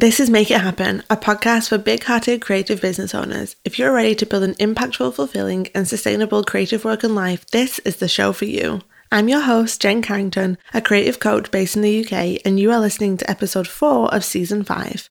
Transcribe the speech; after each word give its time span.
This 0.00 0.18
is 0.18 0.30
Make 0.30 0.50
It 0.50 0.62
Happen, 0.62 1.02
a 1.10 1.16
podcast 1.18 1.68
for 1.68 1.76
big 1.76 2.04
hearted 2.04 2.40
creative 2.40 2.80
business 2.80 3.14
owners. 3.14 3.56
If 3.66 3.78
you're 3.78 3.92
ready 3.92 4.14
to 4.14 4.24
build 4.24 4.44
an 4.44 4.54
impactful, 4.54 5.12
fulfilling, 5.12 5.68
and 5.74 5.86
sustainable 5.86 6.42
creative 6.42 6.86
work 6.86 7.04
and 7.04 7.14
life, 7.14 7.44
this 7.48 7.80
is 7.80 7.96
the 7.96 8.08
show 8.08 8.32
for 8.32 8.46
you. 8.46 8.80
I'm 9.12 9.28
your 9.28 9.42
host, 9.42 9.82
Jen 9.82 10.00
Carrington, 10.00 10.56
a 10.72 10.80
creative 10.80 11.20
coach 11.20 11.50
based 11.50 11.76
in 11.76 11.82
the 11.82 12.02
UK, 12.02 12.40
and 12.46 12.58
you 12.58 12.72
are 12.72 12.80
listening 12.80 13.18
to 13.18 13.30
episode 13.30 13.68
4 13.68 14.14
of 14.14 14.24
season 14.24 14.64
5. 14.64 15.10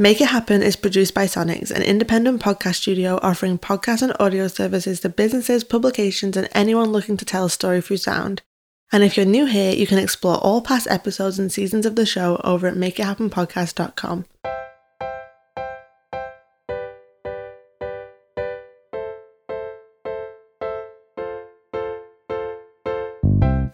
Make 0.00 0.20
It 0.20 0.30
Happen 0.30 0.64
is 0.64 0.74
produced 0.74 1.14
by 1.14 1.26
Sonics, 1.26 1.70
an 1.70 1.82
independent 1.82 2.42
podcast 2.42 2.74
studio 2.74 3.20
offering 3.22 3.56
podcast 3.56 4.02
and 4.02 4.16
audio 4.18 4.48
services 4.48 4.98
to 4.98 5.10
businesses, 5.10 5.62
publications, 5.62 6.36
and 6.36 6.48
anyone 6.56 6.90
looking 6.90 7.16
to 7.18 7.24
tell 7.24 7.44
a 7.44 7.50
story 7.50 7.80
through 7.80 7.98
sound. 7.98 8.42
And 8.90 9.04
if 9.04 9.16
you're 9.16 9.26
new 9.26 9.44
here, 9.44 9.74
you 9.74 9.86
can 9.86 9.98
explore 9.98 10.36
all 10.36 10.62
past 10.62 10.86
episodes 10.90 11.38
and 11.38 11.52
seasons 11.52 11.84
of 11.84 11.94
the 11.94 12.06
show 12.06 12.40
over 12.42 12.66
at 12.66 12.74
makeithappenpodcast.com. 12.74 14.24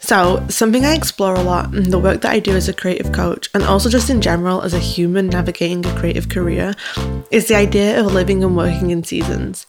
So, 0.01 0.45
something 0.49 0.85
I 0.85 0.95
explore 0.95 1.35
a 1.35 1.43
lot 1.43 1.73
in 1.75 1.91
the 1.91 1.99
work 1.99 2.21
that 2.21 2.33
I 2.33 2.39
do 2.39 2.55
as 2.55 2.69
a 2.69 2.75
creative 2.75 3.13
coach, 3.13 3.49
and 3.55 3.63
also 3.63 3.89
just 3.89 4.11
in 4.11 4.21
general 4.21 4.61
as 4.61 4.75
a 4.75 4.79
human 4.79 5.29
navigating 5.29 5.87
a 5.87 5.99
creative 5.99 6.29
career, 6.29 6.75
is 7.31 7.49
the 7.49 7.55
idea 7.55 7.99
of 7.99 8.13
living 8.13 8.45
and 8.45 8.55
working 8.55 8.91
in 8.91 9.03
seasons. 9.03 9.67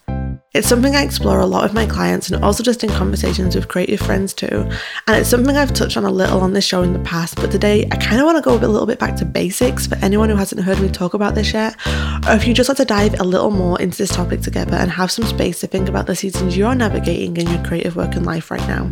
It's 0.55 0.70
something 0.70 0.95
I 0.95 1.04
explore 1.04 1.41
a 1.41 1.45
lot 1.45 1.64
with 1.64 1.73
my 1.73 1.86
clients 1.86 2.30
and 2.30 2.41
also 2.41 2.64
just 2.64 2.82
in 2.82 2.90
conversations 2.90 3.58
with 3.58 3.68
creative 3.68 4.00
friends 4.00 4.34
too. 4.34 4.66
And 5.05 5.18
it's 5.18 5.28
something 5.28 5.58
I've 5.58 5.73
touched 5.73 5.98
on 5.98 6.05
a 6.05 6.09
little 6.09 6.40
on 6.40 6.54
this 6.54 6.64
show 6.64 6.81
in 6.81 6.94
the 6.94 7.00
past, 7.00 7.36
but 7.36 7.52
today 7.52 7.86
I 7.91 7.98
kind 7.98 8.22
of 8.22 8.26
want 8.26 8.38
to 8.38 8.41
go 8.41 8.55
a 8.55 8.64
little 8.66 8.88
bit 8.88 8.98
back 8.98 9.18
to 9.18 9.26
basics 9.26 9.86
for 9.86 9.95
anyone 9.95 10.30
who 10.30 10.38
hasn't 10.38 10.62
heard 10.62 10.80
me 10.80 10.88
talk 10.88 11.14
about 11.14 11.36
this 11.36 11.52
yet, 11.52 11.76
or 12.26 12.36
if 12.36 12.48
you 12.48 12.54
just 12.54 12.70
like 12.70 12.78
to 12.78 12.86
dive 12.86 13.20
a 13.20 13.26
little 13.26 13.52
more 13.52 13.81
into 13.81 13.98
this 13.98 14.12
topic 14.12 14.40
together 14.40 14.78
and 14.78 14.89
have 14.92 15.11
some 15.11 15.26
space 15.26 15.59
to 15.59 15.67
think 15.67 15.89
about 15.89 16.08
the 16.08 16.16
seasons 16.16 16.56
you're 16.56 16.73
navigating 16.73 17.36
in 17.36 17.50
your 17.50 17.61
creative 17.66 17.98
work 17.98 18.16
and 18.16 18.26
life 18.26 18.50
right 18.50 18.66
now. 18.66 18.89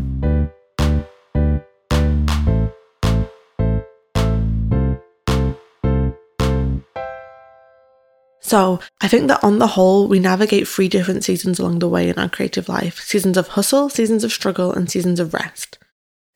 So 8.54 8.80
I 9.02 9.08
think 9.08 9.30
that 9.30 9.44
on 9.44 9.58
the 9.58 9.66
whole, 9.66 10.08
we 10.08 10.20
navigate 10.20 10.68
three 10.68 10.88
different 10.88 11.24
seasons 11.24 11.58
along 11.58 11.80
the 11.80 11.90
way 11.90 12.08
in 12.08 12.20
our 12.20 12.30
creative 12.30 12.70
life 12.70 13.00
seasons 13.00 13.36
of 13.36 13.48
hustle, 13.48 13.90
seasons 13.90 14.24
of 14.24 14.32
struggle, 14.32 14.72
and 14.72 14.88
seasons 14.88 15.20
of 15.20 15.34
rest. 15.34 15.80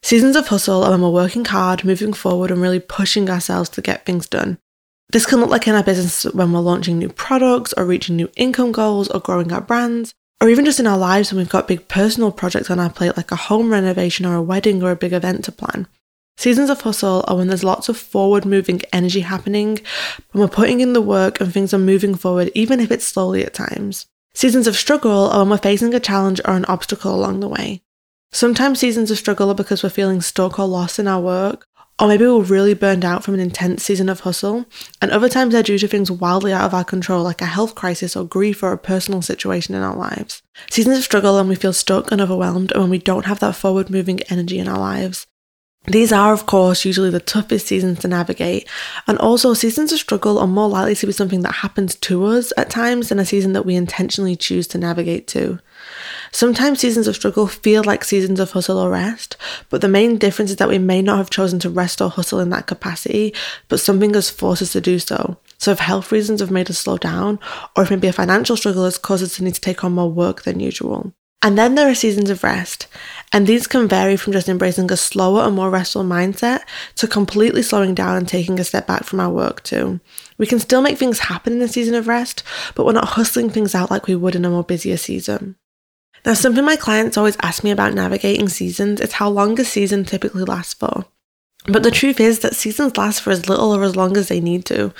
Seasons 0.01 0.35
of 0.35 0.47
hustle 0.47 0.83
are 0.83 0.89
when 0.89 1.03
we're 1.03 1.11
working 1.11 1.45
hard, 1.45 1.83
moving 1.83 2.13
forward, 2.13 2.49
and 2.49 2.59
really 2.59 2.79
pushing 2.79 3.29
ourselves 3.29 3.69
to 3.69 3.83
get 3.83 4.03
things 4.03 4.27
done. 4.27 4.57
This 5.11 5.27
can 5.27 5.39
look 5.39 5.51
like 5.51 5.67
in 5.67 5.75
our 5.75 5.83
business 5.83 6.23
when 6.33 6.51
we're 6.51 6.59
launching 6.59 6.97
new 6.97 7.09
products, 7.09 7.71
or 7.77 7.85
reaching 7.85 8.15
new 8.15 8.31
income 8.35 8.71
goals, 8.71 9.09
or 9.09 9.19
growing 9.19 9.51
our 9.51 9.61
brands, 9.61 10.15
or 10.41 10.49
even 10.49 10.65
just 10.65 10.79
in 10.79 10.87
our 10.87 10.97
lives 10.97 11.31
when 11.31 11.37
we've 11.37 11.49
got 11.49 11.67
big 11.67 11.87
personal 11.87 12.31
projects 12.31 12.71
on 12.71 12.79
our 12.79 12.89
plate 12.89 13.15
like 13.15 13.31
a 13.31 13.35
home 13.35 13.69
renovation 13.69 14.25
or 14.25 14.33
a 14.33 14.41
wedding 14.41 14.81
or 14.81 14.89
a 14.89 14.95
big 14.95 15.13
event 15.13 15.45
to 15.45 15.51
plan. 15.51 15.85
Seasons 16.37 16.69
of 16.69 16.81
hustle 16.81 17.25
are 17.27 17.35
when 17.35 17.47
there's 17.47 17.63
lots 17.63 17.89
of 17.89 17.97
forward 17.97 18.45
moving 18.45 18.81
energy 18.93 19.21
happening, 19.21 19.79
when 20.31 20.41
we're 20.41 20.47
putting 20.47 20.81
in 20.81 20.93
the 20.93 21.01
work 21.01 21.41
and 21.41 21.51
things 21.51 21.73
are 21.73 21.79
moving 21.79 22.13
forward, 22.13 22.51
even 22.53 22.79
if 22.79 22.91
it's 22.91 23.07
slowly 23.07 23.43
at 23.43 23.55
times. 23.55 24.05
Seasons 24.35 24.67
of 24.67 24.77
struggle 24.77 25.31
are 25.31 25.39
when 25.39 25.49
we're 25.49 25.57
facing 25.57 25.95
a 25.95 25.99
challenge 25.99 26.39
or 26.45 26.53
an 26.53 26.65
obstacle 26.65 27.15
along 27.15 27.39
the 27.39 27.49
way. 27.49 27.81
Sometimes 28.31 28.79
seasons 28.79 29.09
of 29.09 29.17
struggle 29.17 29.49
are 29.49 29.55
because 29.55 29.81
we're 29.81 29.89
feeling 29.89 30.21
stuck 30.21 30.59
or 30.59 30.67
lost 30.67 30.99
in 30.99 31.07
our 31.07 31.19
work, 31.19 31.65
or 31.99 32.07
maybe 32.07 32.27
we're 32.27 32.41
really 32.41 32.75
burned 32.75 33.03
out 33.03 33.23
from 33.23 33.33
an 33.33 33.39
intense 33.39 33.83
season 33.83 34.07
of 34.07 34.19
hustle, 34.19 34.67
and 35.01 35.09
other 35.09 35.29
times 35.29 35.53
they're 35.53 35.63
due 35.63 35.79
to 35.79 35.87
things 35.87 36.11
wildly 36.11 36.53
out 36.53 36.65
of 36.65 36.73
our 36.75 36.83
control, 36.83 37.23
like 37.23 37.41
a 37.41 37.45
health 37.45 37.73
crisis 37.73 38.15
or 38.15 38.23
grief 38.25 38.61
or 38.61 38.71
a 38.71 38.77
personal 38.77 39.23
situation 39.23 39.73
in 39.73 39.81
our 39.81 39.95
lives. 39.95 40.43
Seasons 40.69 40.99
of 40.99 41.03
struggle 41.03 41.35
when 41.35 41.47
we 41.47 41.55
feel 41.55 41.73
stuck 41.73 42.11
and 42.11 42.21
overwhelmed, 42.21 42.71
and 42.73 42.81
when 42.81 42.91
we 42.91 42.99
don't 42.99 43.25
have 43.25 43.39
that 43.39 43.55
forward 43.55 43.89
moving 43.89 44.21
energy 44.29 44.59
in 44.59 44.67
our 44.67 44.77
lives. 44.77 45.25
These 45.89 46.11
are, 46.11 46.33
of 46.33 46.45
course, 46.45 46.83
usually 46.83 47.09
the 47.09 47.21
toughest 47.21 47.67
seasons 47.67 47.99
to 47.99 48.09
navigate, 48.09 48.67
and 49.07 49.17
also 49.19 49.53
seasons 49.53 49.93
of 49.93 49.99
struggle 49.99 50.37
are 50.37 50.45
more 50.45 50.67
likely 50.67 50.95
to 50.95 51.05
be 51.05 51.13
something 51.13 51.43
that 51.43 51.53
happens 51.53 51.95
to 51.95 52.25
us 52.25 52.51
at 52.57 52.69
times 52.69 53.07
than 53.07 53.19
a 53.19 53.25
season 53.25 53.53
that 53.53 53.65
we 53.65 53.73
intentionally 53.75 54.35
choose 54.35 54.67
to 54.67 54.77
navigate 54.77 55.27
to. 55.27 55.59
Sometimes 56.33 56.81
seasons 56.81 57.07
of 57.07 57.15
struggle 57.15 57.47
feel 57.47 57.85
like 57.85 58.03
seasons 58.03 58.41
of 58.41 58.51
hustle 58.51 58.77
or 58.77 58.89
rest, 58.89 59.37
but 59.69 59.79
the 59.79 59.87
main 59.87 60.17
difference 60.17 60.51
is 60.51 60.57
that 60.57 60.67
we 60.67 60.77
may 60.77 61.01
not 61.01 61.19
have 61.19 61.29
chosen 61.29 61.57
to 61.59 61.69
rest 61.69 62.01
or 62.01 62.09
hustle 62.09 62.41
in 62.41 62.49
that 62.49 62.67
capacity, 62.67 63.33
but 63.69 63.79
something 63.79 64.13
has 64.13 64.29
forced 64.29 64.61
us 64.61 64.73
to 64.73 64.81
do 64.81 64.99
so. 64.99 65.37
So, 65.57 65.71
if 65.71 65.79
health 65.79 66.11
reasons 66.11 66.41
have 66.41 66.51
made 66.51 66.69
us 66.69 66.79
slow 66.79 66.97
down, 66.97 67.39
or 67.77 67.83
if 67.83 67.89
maybe 67.89 68.09
a 68.09 68.13
financial 68.13 68.57
struggle 68.57 68.83
has 68.83 68.97
caused 68.97 69.23
us 69.23 69.37
to 69.37 69.43
need 69.45 69.55
to 69.55 69.61
take 69.61 69.85
on 69.85 69.93
more 69.93 70.11
work 70.11 70.43
than 70.43 70.59
usual. 70.59 71.13
And 71.41 71.57
then 71.57 71.75
there 71.75 71.89
are 71.89 71.95
seasons 71.95 72.29
of 72.29 72.43
rest, 72.43 72.87
and 73.31 73.45
these 73.45 73.67
can 73.67 73.87
vary 73.87 74.17
from 74.17 74.33
just 74.33 74.49
embracing 74.49 74.91
a 74.91 74.97
slower 74.97 75.43
and 75.43 75.55
more 75.55 75.69
restful 75.69 76.03
mindset 76.03 76.61
to 76.95 77.07
completely 77.07 77.61
slowing 77.61 77.93
down 77.93 78.17
and 78.17 78.27
taking 78.27 78.59
a 78.59 78.63
step 78.63 78.87
back 78.87 79.03
from 79.03 79.19
our 79.19 79.29
work 79.29 79.61
too. 79.61 79.99
We 80.37 80.47
can 80.47 80.59
still 80.59 80.81
make 80.81 80.97
things 80.97 81.19
happen 81.19 81.53
in 81.53 81.61
a 81.61 81.67
season 81.67 81.93
of 81.93 82.07
rest, 82.07 82.41
but 82.73 82.85
we're 82.85 82.93
not 82.93 83.09
hustling 83.09 83.49
things 83.51 83.75
out 83.75 83.91
like 83.91 84.07
we 84.07 84.15
would 84.15 84.35
in 84.35 84.45
a 84.45 84.49
more 84.49 84.63
busier 84.63 84.97
season. 84.97 85.55
Now, 86.25 86.33
something 86.33 86.65
my 86.65 86.75
clients 86.75 87.17
always 87.17 87.37
ask 87.41 87.63
me 87.63 87.71
about 87.71 87.93
navigating 87.93 88.49
seasons 88.49 88.99
is 88.99 89.13
how 89.13 89.29
long 89.29 89.59
a 89.59 89.63
season 89.63 90.05
typically 90.05 90.43
lasts 90.43 90.73
for. 90.73 91.05
But 91.69 91.83
the 91.83 91.91
truth 91.91 92.21
is 92.21 92.39
that 92.39 92.55
seasons 92.55 92.95
last 92.95 93.21
for 93.21 93.31
as 93.31 93.49
little 93.49 93.75
or 93.75 93.83
as 93.83 93.97
long 93.97 94.15
as 94.15 94.29
they 94.29 94.39
need 94.39 94.63
to. 94.65 94.93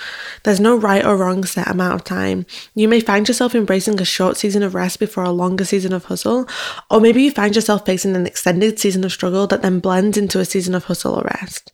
There's 0.44 0.60
no 0.60 0.76
right 0.76 1.06
or 1.06 1.16
wrong 1.16 1.46
set 1.46 1.70
amount 1.70 1.94
of 1.94 2.04
time. 2.04 2.46
You 2.76 2.90
may 2.90 3.00
find 3.00 3.26
yourself 3.26 3.56
embracing 3.56 4.02
a 4.02 4.06
short 4.06 4.36
season 4.36 4.64
of 4.64 4.76
rest 4.76 5.00
before 5.00 5.24
a 5.24 5.32
longer 5.32 5.64
season 5.64 5.94
of 5.94 6.06
hustle, 6.06 6.46
or 6.92 7.00
maybe 7.00 7.24
you 7.24 7.32
find 7.32 7.56
yourself 7.56 7.86
facing 7.86 8.18
an 8.18 8.28
extended 8.28 8.80
season 8.80 9.06
of 9.06 9.14
struggle 9.14 9.48
that 9.48 9.62
then 9.62 9.80
blends 9.80 10.18
into 10.18 10.42
a 10.42 10.46
season 10.46 10.76
of 10.76 10.84
hustle 10.84 11.16
or 11.16 11.24
rest. 11.40 11.72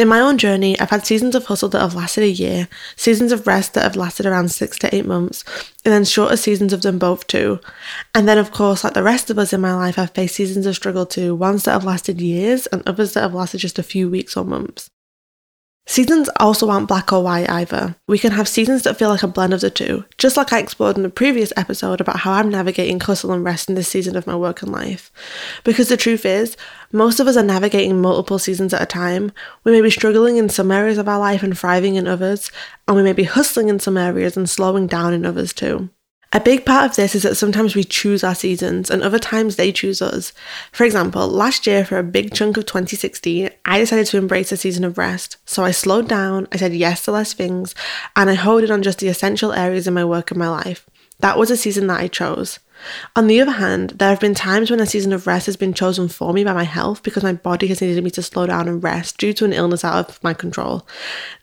In 0.00 0.08
my 0.08 0.20
own 0.20 0.38
journey, 0.38 0.80
I've 0.80 0.88
had 0.88 1.04
seasons 1.04 1.34
of 1.34 1.44
hustle 1.44 1.68
that 1.68 1.80
have 1.82 1.94
lasted 1.94 2.24
a 2.24 2.30
year, 2.30 2.68
seasons 2.96 3.32
of 3.32 3.46
rest 3.46 3.74
that 3.74 3.82
have 3.82 3.96
lasted 3.96 4.24
around 4.24 4.50
six 4.50 4.78
to 4.78 4.94
eight 4.94 5.04
months, 5.04 5.44
and 5.84 5.92
then 5.92 6.06
shorter 6.06 6.38
seasons 6.38 6.72
of 6.72 6.80
them 6.80 6.98
both 6.98 7.26
too. 7.26 7.60
And 8.14 8.26
then, 8.26 8.38
of 8.38 8.50
course, 8.50 8.82
like 8.82 8.94
the 8.94 9.02
rest 9.02 9.28
of 9.28 9.38
us 9.38 9.52
in 9.52 9.60
my 9.60 9.74
life, 9.74 9.98
I've 9.98 10.12
faced 10.12 10.36
seasons 10.36 10.64
of 10.64 10.74
struggle 10.74 11.04
too, 11.04 11.34
ones 11.34 11.64
that 11.64 11.72
have 11.72 11.84
lasted 11.84 12.18
years 12.18 12.66
and 12.68 12.82
others 12.86 13.12
that 13.12 13.20
have 13.20 13.34
lasted 13.34 13.58
just 13.58 13.78
a 13.78 13.82
few 13.82 14.08
weeks 14.08 14.38
or 14.38 14.44
months. 14.46 14.88
Seasons 15.86 16.30
also 16.38 16.70
aren't 16.70 16.86
black 16.86 17.12
or 17.12 17.22
white 17.22 17.50
either. 17.50 17.96
We 18.06 18.18
can 18.18 18.30
have 18.32 18.46
seasons 18.46 18.82
that 18.82 18.96
feel 18.96 19.08
like 19.08 19.24
a 19.24 19.26
blend 19.28 19.52
of 19.52 19.60
the 19.60 19.70
two, 19.70 20.04
just 20.18 20.36
like 20.36 20.52
I 20.52 20.60
explored 20.60 20.96
in 20.96 21.02
the 21.02 21.08
previous 21.10 21.52
episode 21.56 22.00
about 22.00 22.20
how 22.20 22.32
I'm 22.32 22.48
navigating 22.48 23.00
hustle 23.00 23.32
and 23.32 23.42
rest 23.42 23.68
in 23.68 23.74
this 23.74 23.88
season 23.88 24.14
of 24.14 24.26
my 24.26 24.36
work 24.36 24.62
and 24.62 24.70
life. 24.70 25.10
Because 25.64 25.88
the 25.88 25.96
truth 25.96 26.24
is, 26.24 26.56
most 26.92 27.18
of 27.18 27.26
us 27.26 27.36
are 27.36 27.42
navigating 27.42 28.00
multiple 28.00 28.38
seasons 28.38 28.72
at 28.72 28.82
a 28.82 28.86
time. 28.86 29.32
We 29.64 29.72
may 29.72 29.80
be 29.80 29.90
struggling 29.90 30.36
in 30.36 30.48
some 30.48 30.70
areas 30.70 30.98
of 30.98 31.08
our 31.08 31.18
life 31.18 31.42
and 31.42 31.58
thriving 31.58 31.96
in 31.96 32.06
others, 32.06 32.52
and 32.86 32.96
we 32.96 33.02
may 33.02 33.12
be 33.12 33.24
hustling 33.24 33.68
in 33.68 33.80
some 33.80 33.96
areas 33.96 34.36
and 34.36 34.48
slowing 34.48 34.86
down 34.86 35.12
in 35.12 35.26
others 35.26 35.52
too. 35.52 35.90
A 36.32 36.38
big 36.38 36.64
part 36.64 36.88
of 36.88 36.96
this 36.96 37.16
is 37.16 37.24
that 37.24 37.36
sometimes 37.36 37.74
we 37.74 37.82
choose 37.82 38.22
our 38.22 38.36
seasons 38.36 38.88
and 38.88 39.02
other 39.02 39.18
times 39.18 39.56
they 39.56 39.72
choose 39.72 40.00
us. 40.00 40.32
For 40.70 40.84
example, 40.84 41.26
last 41.26 41.66
year 41.66 41.84
for 41.84 41.98
a 41.98 42.04
big 42.04 42.32
chunk 42.32 42.56
of 42.56 42.66
2016, 42.66 43.50
I 43.64 43.78
decided 43.80 44.06
to 44.06 44.16
embrace 44.16 44.52
a 44.52 44.56
season 44.56 44.84
of 44.84 44.96
rest. 44.96 45.38
So 45.44 45.64
I 45.64 45.72
slowed 45.72 46.06
down, 46.06 46.46
I 46.52 46.56
said 46.56 46.72
yes 46.72 47.04
to 47.06 47.10
less 47.10 47.32
things, 47.32 47.74
and 48.14 48.30
I 48.30 48.34
honed 48.34 48.64
in 48.64 48.70
on 48.70 48.84
just 48.84 49.00
the 49.00 49.08
essential 49.08 49.52
areas 49.52 49.88
in 49.88 49.94
my 49.94 50.04
work 50.04 50.30
and 50.30 50.38
my 50.38 50.48
life. 50.48 50.88
That 51.18 51.36
was 51.36 51.50
a 51.50 51.56
season 51.56 51.88
that 51.88 52.00
I 52.00 52.06
chose. 52.06 52.60
On 53.16 53.26
the 53.26 53.40
other 53.40 53.52
hand, 53.52 53.90
there 53.90 54.08
have 54.08 54.20
been 54.20 54.34
times 54.34 54.70
when 54.70 54.80
a 54.80 54.86
season 54.86 55.12
of 55.12 55.26
rest 55.26 55.46
has 55.46 55.56
been 55.56 55.74
chosen 55.74 56.08
for 56.08 56.32
me 56.32 56.44
by 56.44 56.52
my 56.52 56.64
health 56.64 57.02
because 57.02 57.22
my 57.22 57.32
body 57.32 57.66
has 57.68 57.80
needed 57.80 58.02
me 58.02 58.10
to 58.12 58.22
slow 58.22 58.46
down 58.46 58.68
and 58.68 58.82
rest 58.82 59.18
due 59.18 59.32
to 59.34 59.44
an 59.44 59.52
illness 59.52 59.84
out 59.84 60.08
of 60.08 60.22
my 60.22 60.34
control. 60.34 60.86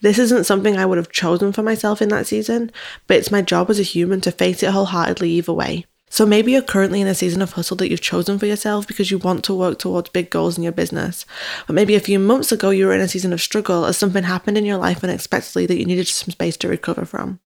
This 0.01 0.19
isn't 0.19 0.45
something 0.45 0.77
I 0.77 0.85
would 0.85 0.97
have 0.97 1.11
chosen 1.11 1.51
for 1.51 1.63
myself 1.63 2.01
in 2.01 2.09
that 2.09 2.27
season, 2.27 2.71
but 3.07 3.17
it's 3.17 3.31
my 3.31 3.41
job 3.41 3.69
as 3.69 3.79
a 3.79 3.83
human 3.83 4.21
to 4.21 4.31
face 4.31 4.63
it 4.63 4.71
wholeheartedly 4.71 5.29
either 5.31 5.53
way. 5.53 5.85
So 6.09 6.25
maybe 6.25 6.53
you're 6.53 6.61
currently 6.61 7.01
in 7.01 7.07
a 7.07 7.13
season 7.13 7.41
of 7.41 7.51
hustle 7.53 7.77
that 7.77 7.89
you've 7.89 8.01
chosen 8.01 8.39
for 8.39 8.45
yourself 8.45 8.87
because 8.87 9.11
you 9.11 9.17
want 9.17 9.43
to 9.45 9.53
work 9.53 9.77
towards 9.77 10.09
big 10.09 10.29
goals 10.29 10.57
in 10.57 10.63
your 10.63 10.71
business. 10.71 11.25
But 11.67 11.73
maybe 11.73 11.95
a 11.95 11.99
few 11.99 12.17
months 12.17 12.51
ago 12.51 12.69
you 12.69 12.85
were 12.87 12.93
in 12.93 13.01
a 13.01 13.07
season 13.07 13.33
of 13.33 13.41
struggle 13.41 13.85
as 13.85 13.97
something 13.97 14.23
happened 14.23 14.57
in 14.57 14.65
your 14.65 14.77
life 14.77 15.03
unexpectedly 15.03 15.65
that 15.65 15.77
you 15.77 15.85
needed 15.85 16.07
some 16.07 16.31
space 16.31 16.55
to 16.57 16.69
recover 16.69 17.03
from. 17.03 17.39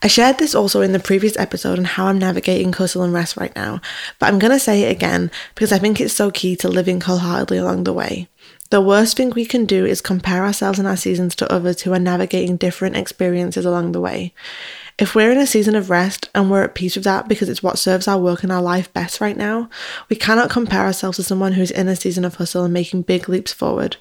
I 0.00 0.06
shared 0.06 0.38
this 0.38 0.54
also 0.54 0.80
in 0.80 0.92
the 0.92 1.00
previous 1.00 1.36
episode 1.36 1.78
on 1.78 1.84
how 1.84 2.06
I'm 2.06 2.18
navigating 2.18 2.72
hustle 2.72 3.02
and 3.02 3.12
rest 3.12 3.36
right 3.36 3.54
now, 3.56 3.80
but 4.20 4.26
I'm 4.26 4.38
going 4.38 4.52
to 4.52 4.60
say 4.60 4.84
it 4.84 4.92
again 4.92 5.30
because 5.56 5.72
I 5.72 5.78
think 5.78 6.00
it's 6.00 6.14
so 6.14 6.30
key 6.30 6.54
to 6.56 6.68
living 6.68 7.00
wholeheartedly 7.00 7.58
along 7.58 7.82
the 7.82 7.92
way. 7.92 8.28
The 8.70 8.80
worst 8.80 9.16
thing 9.16 9.30
we 9.30 9.44
can 9.44 9.64
do 9.64 9.84
is 9.84 10.00
compare 10.00 10.44
ourselves 10.44 10.78
and 10.78 10.86
our 10.86 10.96
seasons 10.96 11.34
to 11.36 11.52
others 11.52 11.80
who 11.80 11.92
are 11.94 11.98
navigating 11.98 12.56
different 12.56 12.96
experiences 12.96 13.64
along 13.64 13.90
the 13.90 14.00
way. 14.00 14.34
If 14.98 15.14
we're 15.14 15.32
in 15.32 15.38
a 15.38 15.46
season 15.46 15.74
of 15.74 15.90
rest 15.90 16.28
and 16.34 16.50
we're 16.50 16.64
at 16.64 16.74
peace 16.74 16.94
with 16.94 17.04
that 17.04 17.26
because 17.26 17.48
it's 17.48 17.62
what 17.62 17.78
serves 17.78 18.06
our 18.06 18.18
work 18.18 18.42
and 18.42 18.52
our 18.52 18.62
life 18.62 18.92
best 18.92 19.20
right 19.20 19.36
now, 19.36 19.68
we 20.08 20.16
cannot 20.16 20.50
compare 20.50 20.82
ourselves 20.82 21.16
to 21.16 21.22
someone 21.24 21.54
who's 21.54 21.70
in 21.70 21.88
a 21.88 21.96
season 21.96 22.24
of 22.24 22.36
hustle 22.36 22.64
and 22.64 22.74
making 22.74 23.02
big 23.02 23.28
leaps 23.28 23.52
forward. 23.52 23.96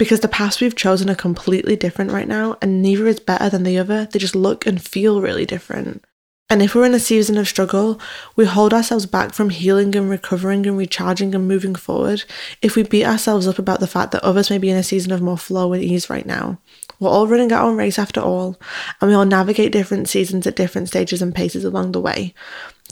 Because 0.00 0.20
the 0.20 0.28
paths 0.28 0.62
we've 0.62 0.74
chosen 0.74 1.10
are 1.10 1.14
completely 1.14 1.76
different 1.76 2.10
right 2.10 2.26
now, 2.26 2.56
and 2.62 2.80
neither 2.80 3.06
is 3.06 3.20
better 3.20 3.50
than 3.50 3.64
the 3.64 3.76
other. 3.76 4.06
They 4.06 4.18
just 4.18 4.34
look 4.34 4.66
and 4.66 4.80
feel 4.80 5.20
really 5.20 5.44
different. 5.44 6.02
And 6.48 6.62
if 6.62 6.74
we're 6.74 6.86
in 6.86 6.94
a 6.94 6.98
season 6.98 7.36
of 7.36 7.46
struggle, 7.46 8.00
we 8.34 8.46
hold 8.46 8.72
ourselves 8.72 9.04
back 9.04 9.34
from 9.34 9.50
healing 9.50 9.94
and 9.94 10.08
recovering 10.08 10.66
and 10.66 10.78
recharging 10.78 11.34
and 11.34 11.46
moving 11.46 11.74
forward 11.74 12.24
if 12.62 12.76
we 12.76 12.82
beat 12.82 13.04
ourselves 13.04 13.46
up 13.46 13.58
about 13.58 13.80
the 13.80 13.86
fact 13.86 14.12
that 14.12 14.24
others 14.24 14.48
may 14.48 14.56
be 14.56 14.70
in 14.70 14.78
a 14.78 14.82
season 14.82 15.12
of 15.12 15.20
more 15.20 15.36
flow 15.36 15.74
and 15.74 15.84
ease 15.84 16.08
right 16.08 16.24
now. 16.24 16.58
We're 16.98 17.10
all 17.10 17.26
running 17.26 17.52
our 17.52 17.68
own 17.68 17.76
race 17.76 17.98
after 17.98 18.22
all, 18.22 18.58
and 19.02 19.10
we 19.10 19.14
all 19.14 19.26
navigate 19.26 19.70
different 19.70 20.08
seasons 20.08 20.46
at 20.46 20.56
different 20.56 20.88
stages 20.88 21.20
and 21.20 21.34
paces 21.34 21.62
along 21.62 21.92
the 21.92 22.00
way. 22.00 22.32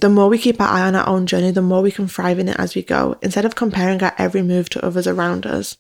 The 0.03 0.11
more 0.11 0.29
we 0.29 0.37
keep 0.37 0.61
our 0.61 0.69
eye 0.69 0.87
on 0.87 0.95
our 0.95 1.09
own 1.09 1.25
journey, 1.25 1.53
the 1.53 1.63
more 1.63 1.81
we 1.81 1.91
can 1.91 2.07
thrive 2.07 2.39
in 2.39 2.51
it 2.51 2.61
as 2.61 2.75
we 2.75 2.83
go, 2.83 3.17
instead 3.23 3.47
of 3.47 3.55
comparing 3.55 4.03
our 4.03 4.13
every 4.19 4.43
move 4.43 4.69
to 4.69 4.85
others 4.85 5.07
around 5.07 5.47
us. 5.47 5.79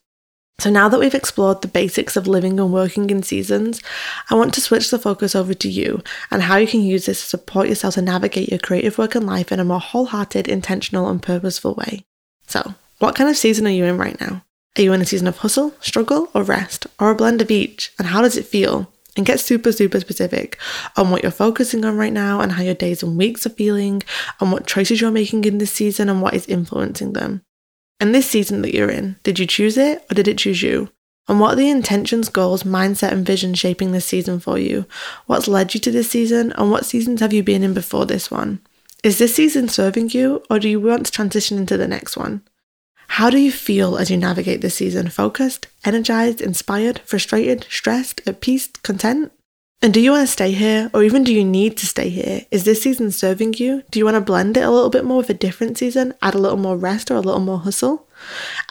So, 0.61 0.71
now 0.71 0.89
that 0.89 0.99
we've 0.99 1.15
explored 1.15 1.63
the 1.63 1.69
basics 1.69 2.17
of 2.17 2.27
living 2.27 2.59
and 2.59 2.73
working 2.73 3.11
in 3.11 3.23
seasons, 3.23 3.81
I 4.29 4.35
want 4.35 4.53
to 4.55 4.61
switch 4.61 4.91
the 4.91 4.99
focus 4.99 5.37
over 5.37 5.55
to 5.55 5.69
you 5.69 6.03
and 6.33 6.43
how 6.43 6.57
you 6.57 6.67
can 6.67 6.81
use 6.81 7.07
this 7.07 7.21
to 7.21 7.29
support 7.29 7.69
yourself 7.69 7.95
to 7.95 8.03
navigate 8.03 8.49
your 8.49 8.59
creative 8.59 8.99
work 8.99 9.15
and 9.15 9.25
life 9.25 9.53
in 9.53 9.61
a 9.61 9.65
more 9.65 9.79
wholehearted, 9.79 10.49
intentional, 10.49 11.09
and 11.09 11.23
purposeful 11.23 11.75
way. 11.75 12.05
So, 12.49 12.75
what 12.99 13.15
kind 13.15 13.31
of 13.31 13.37
season 13.37 13.69
are 13.69 13.71
you 13.71 13.85
in 13.85 13.99
right 13.99 14.21
now? 14.21 14.43
Are 14.77 14.83
you 14.83 14.93
in 14.93 15.01
a 15.01 15.07
season 15.07 15.29
of 15.29 15.39
hustle, 15.39 15.75
struggle, 15.79 16.29
or 16.35 16.43
rest, 16.43 16.89
or 16.99 17.13
a 17.13 17.15
blend 17.15 17.41
of 17.41 17.53
each? 17.53 17.93
And 17.97 18.09
how 18.09 18.21
does 18.21 18.37
it 18.37 18.45
feel? 18.45 18.93
And 19.17 19.25
get 19.25 19.39
super, 19.39 19.71
super 19.71 20.01
specific 20.01 20.59
on 20.97 21.11
what 21.11 21.23
you're 21.23 21.31
focusing 21.31 21.85
on 21.85 21.97
right 21.97 22.13
now 22.13 22.41
and 22.41 22.53
how 22.53 22.63
your 22.63 22.75
days 22.75 23.05
and 23.05 23.17
weeks 23.17 23.47
are 23.47 23.51
feeling, 23.51 24.03
and 24.41 24.51
what 24.51 24.67
choices 24.67 25.01
you're 25.01 25.13
making 25.13 25.45
in 25.45 25.59
this 25.59 25.73
season 25.73 26.09
and 26.09 26.21
what 26.21 26.35
is 26.35 26.47
influencing 26.47 27.13
them. 27.13 27.43
And 28.01 28.15
this 28.15 28.29
season 28.29 28.63
that 28.63 28.75
you're 28.75 28.91
in, 28.91 29.17
did 29.23 29.39
you 29.39 29.47
choose 29.47 29.77
it 29.77 30.05
or 30.11 30.15
did 30.15 30.29
it 30.29 30.39
choose 30.39 30.63
you? 30.63 30.91
And 31.27 31.41
what 31.41 31.55
are 31.55 31.57
the 31.57 31.69
intentions, 31.69 32.31
goals, 32.31 32.63
mindset, 32.63 33.13
and 33.13 33.27
vision 33.27 33.53
shaping 33.55 33.93
this 33.93 34.07
season 34.07 34.41
for 34.41 34.59
you? 34.59 34.87
What's 35.27 35.47
led 35.49 35.75
you 35.75 35.81
to 35.81 35.91
this 35.91 36.11
season, 36.11 36.53
and 36.53 36.71
what 36.71 36.87
seasons 36.87 37.21
have 37.21 37.35
you 37.35 37.43
been 37.43 37.63
in 37.63 37.75
before 37.75 38.07
this 38.07 38.31
one? 38.31 38.61
Is 39.05 39.19
this 39.19 39.35
season 39.35 39.69
serving 39.69 40.11
you, 40.11 40.43
or 40.49 40.59
do 40.59 40.69
you 40.69 40.81
want 40.81 41.07
to 41.07 41.13
transition 41.13 41.59
into 41.59 41.77
the 41.77 41.87
next 41.87 42.17
one? 42.17 42.43
How 43.09 43.31
do 43.31 43.39
you 43.39 43.53
feel 43.53 43.99
as 43.99 44.11
you 44.11 44.17
navigate 44.17 44.63
this 44.63 44.77
season? 44.77 45.09
Focused, 45.09 45.67
energized, 45.85 46.41
inspired, 46.41 47.01
frustrated, 47.01 47.67
stressed, 47.69 48.23
at 48.27 48.41
peace, 48.41 48.69
content? 48.83 49.31
And 49.81 49.95
do 49.95 50.01
you 50.01 50.11
want 50.11 50.27
to 50.27 50.33
stay 50.33 50.51
here, 50.51 50.91
or 50.93 51.05
even 51.05 51.23
do 51.23 51.33
you 51.33 51.45
need 51.45 51.77
to 51.77 51.87
stay 51.87 52.09
here? 52.09 52.45
Is 52.51 52.65
this 52.65 52.83
season 52.83 53.13
serving 53.13 53.55
you? 53.55 53.85
Do 53.91 54.01
you 54.01 54.05
want 54.05 54.17
to 54.17 54.21
blend 54.21 54.57
it 54.57 54.65
a 54.65 54.71
little 54.71 54.91
bit 54.91 55.05
more 55.05 55.19
with 55.19 55.31
a 55.31 55.35
different 55.35 55.79
season, 55.79 56.15
add 56.21 56.35
a 56.35 56.39
little 56.39 56.59
more 56.59 56.77
rest 56.77 57.13
or 57.13 57.15
a 57.15 57.21
little 57.21 57.41
more 57.41 57.61
hustle? 57.61 58.09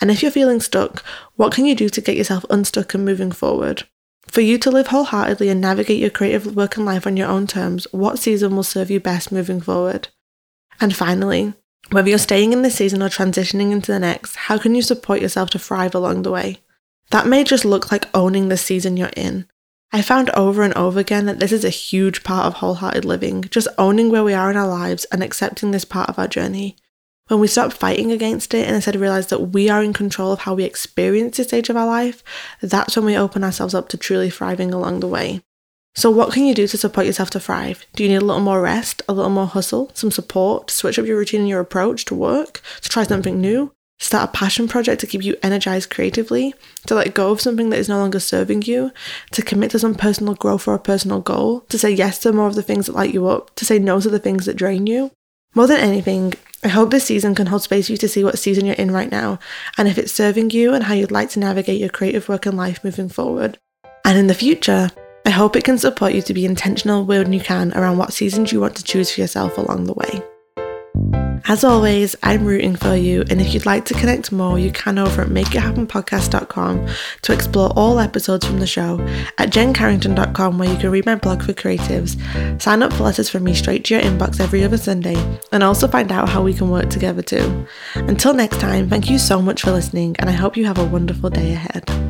And 0.01 0.11
if 0.11 0.21
you're 0.21 0.31
feeling 0.31 0.59
stuck, 0.59 1.05
what 1.37 1.53
can 1.53 1.65
you 1.65 1.75
do 1.75 1.87
to 1.87 2.01
get 2.01 2.17
yourself 2.17 2.45
unstuck 2.49 2.93
and 2.93 3.05
moving 3.05 3.31
forward? 3.31 3.83
For 4.27 4.41
you 4.41 4.57
to 4.57 4.69
live 4.69 4.87
wholeheartedly 4.87 5.47
and 5.47 5.61
navigate 5.61 6.01
your 6.01 6.09
creative 6.09 6.57
work 6.57 6.75
and 6.75 6.85
life 6.85 7.07
on 7.07 7.15
your 7.15 7.29
own 7.29 7.47
terms, 7.47 7.87
what 7.91 8.19
season 8.19 8.53
will 8.53 8.63
serve 8.63 8.91
you 8.91 8.99
best 8.99 9.31
moving 9.31 9.61
forward? 9.61 10.09
And 10.81 10.93
finally, 10.93 11.53
whether 11.89 12.09
you're 12.09 12.17
staying 12.17 12.51
in 12.51 12.63
this 12.63 12.75
season 12.75 13.01
or 13.01 13.07
transitioning 13.07 13.71
into 13.71 13.93
the 13.93 13.99
next, 13.99 14.35
how 14.35 14.57
can 14.57 14.75
you 14.75 14.81
support 14.81 15.21
yourself 15.21 15.51
to 15.51 15.59
thrive 15.59 15.95
along 15.95 16.23
the 16.23 16.31
way? 16.31 16.57
That 17.11 17.27
may 17.27 17.45
just 17.45 17.63
look 17.63 17.93
like 17.93 18.13
owning 18.13 18.49
the 18.49 18.57
season 18.57 18.97
you're 18.97 19.07
in. 19.15 19.47
I 19.91 20.01
found 20.01 20.29
over 20.31 20.63
and 20.63 20.73
over 20.73 20.99
again 20.99 21.25
that 21.27 21.39
this 21.39 21.51
is 21.51 21.63
a 21.63 21.69
huge 21.69 22.23
part 22.23 22.45
of 22.45 22.55
wholehearted 22.55 23.05
living, 23.05 23.43
just 23.43 23.69
owning 23.77 24.09
where 24.09 24.23
we 24.23 24.33
are 24.33 24.51
in 24.51 24.57
our 24.57 24.67
lives 24.67 25.05
and 25.05 25.23
accepting 25.23 25.71
this 25.71 25.85
part 25.85 26.09
of 26.09 26.19
our 26.19 26.27
journey. 26.27 26.75
When 27.27 27.39
we 27.39 27.47
stop 27.47 27.73
fighting 27.73 28.11
against 28.11 28.53
it 28.53 28.65
and 28.65 28.75
instead 28.75 28.95
realize 28.95 29.27
that 29.27 29.51
we 29.51 29.69
are 29.69 29.83
in 29.83 29.93
control 29.93 30.31
of 30.31 30.39
how 30.39 30.55
we 30.55 30.63
experience 30.63 31.37
this 31.37 31.47
stage 31.47 31.69
of 31.69 31.75
our 31.75 31.85
life, 31.85 32.23
that's 32.61 32.95
when 32.95 33.05
we 33.05 33.17
open 33.17 33.43
ourselves 33.43 33.73
up 33.73 33.89
to 33.89 33.97
truly 33.97 34.29
thriving 34.29 34.73
along 34.73 34.99
the 34.99 35.07
way. 35.07 35.41
So, 35.95 36.11
what 36.11 36.31
can 36.31 36.45
you 36.45 36.53
do 36.53 36.67
to 36.67 36.77
support 36.77 37.07
yourself 37.07 37.29
to 37.31 37.39
thrive? 37.39 37.85
Do 37.95 38.03
you 38.03 38.09
need 38.09 38.17
a 38.17 38.25
little 38.25 38.41
more 38.41 38.61
rest, 38.61 39.01
a 39.09 39.13
little 39.13 39.31
more 39.31 39.47
hustle, 39.47 39.91
some 39.93 40.11
support 40.11 40.67
to 40.67 40.73
switch 40.73 40.99
up 40.99 41.05
your 41.05 41.17
routine 41.17 41.41
and 41.41 41.49
your 41.49 41.59
approach 41.59 42.05
to 42.05 42.15
work, 42.15 42.61
to 42.81 42.89
try 42.89 43.03
something 43.03 43.41
new? 43.41 43.73
Start 44.07 44.29
a 44.29 44.31
passion 44.31 44.69
project 44.69 45.01
to 45.01 45.05
keep 45.05 45.21
you 45.21 45.35
energized 45.43 45.89
creatively, 45.89 46.55
to 46.85 46.95
let 46.95 47.13
go 47.13 47.29
of 47.29 47.41
something 47.41 47.71
that 47.71 47.77
is 47.77 47.89
no 47.89 47.97
longer 47.97 48.21
serving 48.21 48.61
you, 48.61 48.93
to 49.31 49.41
commit 49.41 49.71
to 49.71 49.79
some 49.79 49.95
personal 49.95 50.33
growth 50.33 50.65
or 50.65 50.75
a 50.75 50.79
personal 50.79 51.19
goal, 51.19 51.65
to 51.67 51.77
say 51.77 51.91
yes 51.91 52.17
to 52.19 52.31
more 52.31 52.47
of 52.47 52.55
the 52.55 52.63
things 52.63 52.85
that 52.85 52.95
light 52.95 53.13
you 53.13 53.27
up, 53.27 53.53
to 53.55 53.65
say 53.65 53.79
no 53.79 53.99
to 53.99 54.09
the 54.09 54.17
things 54.17 54.45
that 54.45 54.55
drain 54.55 54.87
you. 54.87 55.11
More 55.55 55.67
than 55.67 55.81
anything, 55.81 56.35
I 56.63 56.69
hope 56.69 56.89
this 56.89 57.03
season 57.03 57.35
can 57.35 57.47
hold 57.47 57.63
space 57.63 57.87
for 57.87 57.91
you 57.91 57.97
to 57.97 58.07
see 58.07 58.23
what 58.23 58.39
season 58.39 58.65
you're 58.65 58.75
in 58.75 58.91
right 58.91 59.11
now 59.11 59.39
and 59.77 59.89
if 59.89 59.97
it's 59.97 60.13
serving 60.13 60.51
you 60.51 60.73
and 60.73 60.85
how 60.85 60.93
you'd 60.93 61.11
like 61.11 61.31
to 61.31 61.41
navigate 61.41 61.81
your 61.81 61.89
creative 61.89 62.29
work 62.29 62.45
and 62.45 62.55
life 62.55 62.85
moving 62.85 63.09
forward. 63.09 63.57
And 64.05 64.17
in 64.17 64.27
the 64.27 64.33
future, 64.33 64.89
I 65.25 65.31
hope 65.31 65.57
it 65.57 65.65
can 65.65 65.77
support 65.77 66.13
you 66.13 66.21
to 66.21 66.33
be 66.33 66.45
intentional 66.45 67.03
when 67.03 67.33
you 67.33 67.41
can 67.41 67.73
around 67.73 67.97
what 67.97 68.13
seasons 68.13 68.53
you 68.53 68.61
want 68.61 68.77
to 68.77 68.85
choose 68.85 69.11
for 69.11 69.19
yourself 69.19 69.57
along 69.57 69.83
the 69.83 69.93
way. 69.95 70.23
As 71.49 71.63
always, 71.63 72.13
I'm 72.23 72.45
rooting 72.45 72.75
for 72.75 72.93
you, 72.93 73.23
and 73.29 73.39
if 73.39 73.53
you'd 73.53 73.65
like 73.65 73.85
to 73.85 73.93
connect 73.93 74.33
more, 74.33 74.59
you 74.59 74.69
can 74.69 74.99
over 74.99 75.21
at 75.21 75.29
makeithappenpodcast.com 75.29 76.87
to 77.21 77.33
explore 77.33 77.71
all 77.75 77.99
episodes 77.99 78.45
from 78.45 78.59
the 78.59 78.67
show, 78.67 78.99
at 79.37 79.49
jencarrington.com 79.49 80.57
where 80.57 80.69
you 80.69 80.77
can 80.77 80.91
read 80.91 81.05
my 81.05 81.15
blog 81.15 81.41
for 81.41 81.53
creatives, 81.53 82.19
sign 82.61 82.83
up 82.83 82.91
for 82.91 83.03
letters 83.03 83.29
from 83.29 83.45
me 83.45 83.53
straight 83.53 83.85
to 83.85 83.93
your 83.93 84.03
inbox 84.03 84.41
every 84.41 84.63
other 84.63 84.77
Sunday, 84.77 85.15
and 85.53 85.63
also 85.63 85.87
find 85.87 86.11
out 86.11 86.27
how 86.27 86.43
we 86.43 86.53
can 86.53 86.69
work 86.69 86.89
together 86.89 87.21
too. 87.21 87.65
Until 87.95 88.33
next 88.33 88.59
time, 88.59 88.89
thank 88.89 89.09
you 89.09 89.17
so 89.17 89.41
much 89.41 89.61
for 89.61 89.71
listening, 89.71 90.17
and 90.19 90.29
I 90.29 90.33
hope 90.33 90.57
you 90.57 90.65
have 90.65 90.79
a 90.79 90.85
wonderful 90.85 91.29
day 91.29 91.53
ahead. 91.53 92.06